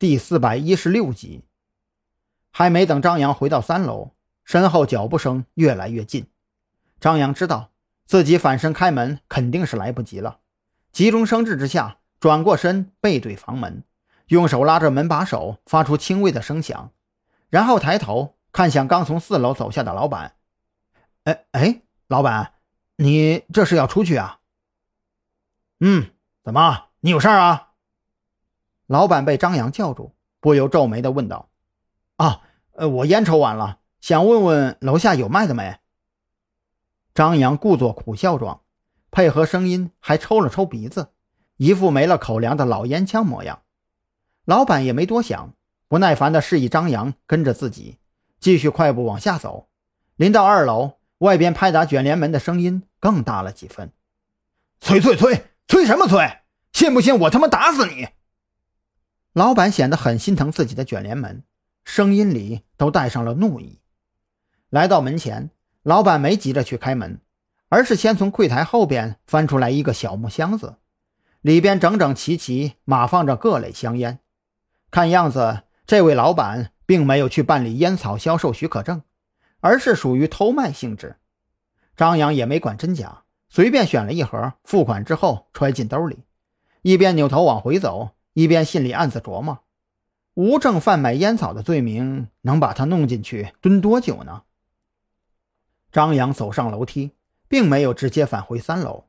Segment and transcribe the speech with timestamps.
[0.00, 1.42] 第四百一十六集。
[2.50, 4.12] 还没等张扬回到三楼，
[4.46, 6.26] 身后脚步声越来越近。
[6.98, 7.72] 张扬知道
[8.06, 10.38] 自己反身开门肯定是来不及了，
[10.90, 13.84] 急中生智之下，转过身背对房门，
[14.28, 16.92] 用手拉着门把手，发出轻微的声响，
[17.50, 20.34] 然后抬头看向刚从四楼走下的老板。
[21.24, 22.54] 哎哎，老板，
[22.96, 24.38] 你这是要出去啊？
[25.80, 26.10] 嗯，
[26.42, 27.69] 怎么，你有事儿啊？
[28.90, 31.48] 老板被张扬叫住，不由皱眉的问道
[32.18, 32.40] ：“啊，
[32.72, 35.76] 呃，我烟抽完了，想问问楼下有卖的没？”
[37.14, 38.62] 张扬故作苦笑状，
[39.12, 41.10] 配合声音还抽了抽鼻子，
[41.56, 43.62] 一副没了口粮的老烟枪模样。
[44.44, 45.54] 老板也没多想，
[45.86, 47.98] 不耐烦的示意张扬跟着自己，
[48.40, 49.68] 继续快步往下走。
[50.16, 53.92] 临到二楼，外边拍打卷帘门的声音更大了几分
[54.82, 56.40] ：“催催催，催什么催？
[56.72, 58.08] 信不信我他妈打死你？”
[59.32, 61.44] 老板显得很心疼自己的卷帘门，
[61.84, 63.80] 声音里都带上了怒意。
[64.70, 65.50] 来到门前，
[65.84, 67.20] 老板没急着去开门，
[67.68, 70.78] 而是先从柜台后边翻出来一个小木箱子，
[71.42, 74.18] 里边整整齐齐码放着各类香烟。
[74.90, 79.02] 看样子，这位老板并没有去办理烟草销售许可证，
[79.60, 81.18] 而是属于偷卖性质。
[81.96, 86.24] 张扬也没管真假，随便选了一盒，付款之后揣进兜里，
[86.82, 88.10] 一边扭头往回走。
[88.32, 89.60] 一边心里暗自琢磨：
[90.34, 94.42] 无证贩卖烟草的罪名能把他弄进去蹲多久呢？
[95.90, 97.10] 张扬走上楼梯，
[97.48, 99.06] 并没有直接返回三楼，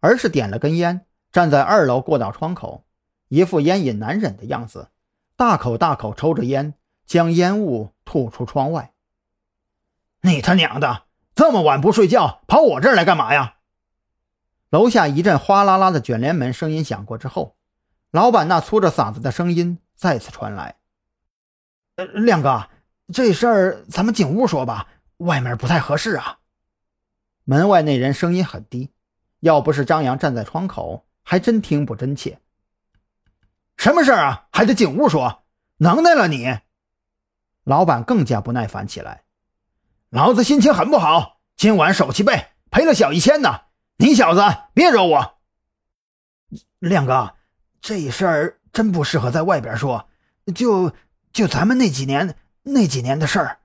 [0.00, 2.84] 而是点了根烟，站在二楼过道窗口，
[3.28, 4.88] 一副烟瘾难忍的样子，
[5.36, 6.74] 大口大口抽着烟，
[7.06, 8.92] 将烟雾吐出窗外。
[10.22, 11.04] 你他娘的，
[11.36, 13.58] 这么晚不睡觉，跑我这儿来干嘛呀？
[14.70, 17.56] 楼下一阵哗啦啦的卷帘门声音响过之后。
[18.14, 20.76] 老板那粗着嗓子的声音再次传来：“，
[22.14, 22.68] 亮哥，
[23.12, 26.38] 这事儿咱们进屋说吧，外面不太合适啊。”
[27.42, 28.92] 门外那人声音很低，
[29.40, 32.38] 要不是张扬站在窗口，还真听不真切。
[33.76, 34.46] 什么事儿啊？
[34.52, 35.42] 还得进屋说？
[35.78, 36.60] 能耐了你！
[37.64, 39.24] 老板更加不耐烦起来
[40.10, 43.62] ：“老子心情很不好，今晚手气背赔了小一千呢，
[43.96, 44.40] 你小子
[44.72, 45.38] 别惹我。”
[46.78, 47.34] 亮哥。
[47.86, 50.08] 这事儿真不适合在外边说，
[50.54, 50.94] 就
[51.34, 53.58] 就咱们那几年那几年的事儿。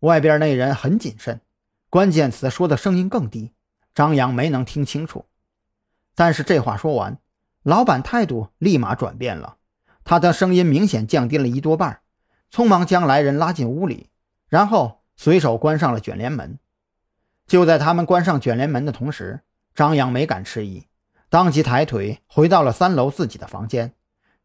[0.00, 1.40] 外边那人很谨慎，
[1.88, 3.52] 关键词说的声音更低，
[3.94, 5.26] 张扬没能听清楚。
[6.16, 7.16] 但是这话说完，
[7.62, 9.58] 老板态度立马转变了，
[10.02, 12.00] 他的声音明显降低了一多半，
[12.50, 14.10] 匆忙将来人拉进屋里，
[14.48, 16.58] 然后随手关上了卷帘门。
[17.46, 19.42] 就在他们关上卷帘门的同时，
[19.76, 20.88] 张扬没敢迟疑。
[21.30, 23.94] 当即抬腿回到了三楼自己的房间，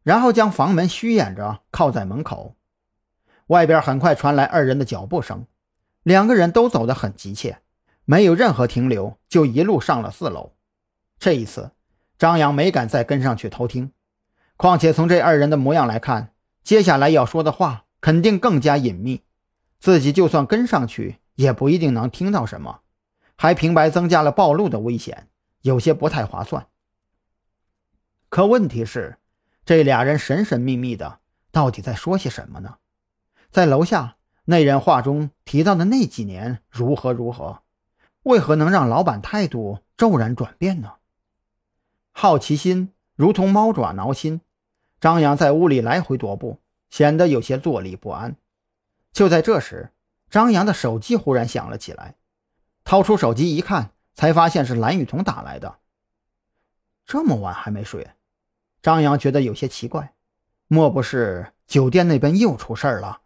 [0.04, 2.54] 然后将房门虚掩着靠在门口。
[3.48, 5.46] 外边很快传来二人的脚步声，
[6.04, 7.58] 两个人都走得很急切，
[8.04, 10.52] 没有任何停留，就一路上了四楼。
[11.18, 11.72] 这一次，
[12.16, 13.90] 张扬没敢再跟上去偷听，
[14.56, 16.32] 况且从这二人的模样来看，
[16.62, 19.24] 接下来要说的话肯定更加隐秘，
[19.80, 22.82] 自己就算跟上去也不一定能听到什么，
[23.34, 25.26] 还平白增加了暴露的危险，
[25.62, 26.64] 有些不太划算。
[28.28, 29.18] 可问题是，
[29.64, 31.20] 这俩人神神秘秘的，
[31.50, 32.76] 到底在说些什么呢？
[33.50, 34.16] 在楼下，
[34.46, 37.62] 那人话中提到的那几年如何如何，
[38.24, 40.94] 为何能让老板态度骤然转变呢？
[42.12, 44.40] 好奇心如同猫爪挠心，
[45.00, 46.60] 张扬在屋里来回踱步，
[46.90, 48.36] 显得有些坐立不安。
[49.12, 49.92] 就在这时，
[50.28, 52.16] 张扬的手机忽然响了起来，
[52.84, 55.78] 掏出手机一看，才发现是蓝雨桐打来的。
[57.06, 58.06] 这么晚还没睡？
[58.82, 60.12] 张扬觉得有些奇怪，
[60.66, 63.20] 莫不是酒店那边又出事儿了？